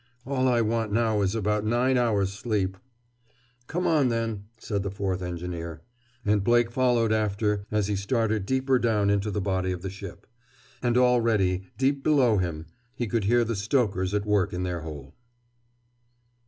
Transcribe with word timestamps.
"All 0.25 0.47
I 0.47 0.61
want 0.61 0.91
now 0.91 1.21
is 1.21 1.35
about 1.35 1.63
nine 1.63 1.95
hours' 1.95 2.33
sleep!" 2.33 2.75
"Come 3.67 3.85
on, 3.85 4.07
then," 4.07 4.45
said 4.57 4.81
the 4.81 4.89
fourth 4.89 5.21
engineer. 5.21 5.83
And 6.25 6.43
Blake 6.43 6.71
followed 6.71 7.11
after 7.11 7.67
as 7.69 7.85
he 7.85 7.95
started 7.95 8.47
deeper 8.47 8.79
down 8.79 9.11
into 9.11 9.29
the 9.29 9.39
body 9.41 9.71
of 9.71 9.83
the 9.83 9.91
ship. 9.91 10.25
And 10.81 10.97
already, 10.97 11.67
deep 11.77 12.03
below 12.03 12.39
him, 12.39 12.65
he 12.95 13.05
could 13.05 13.25
hear 13.25 13.43
the 13.43 13.55
stokers 13.55 14.15
at 14.15 14.25
work 14.25 14.53
in 14.53 14.63
their 14.63 14.81
hole. 14.81 15.13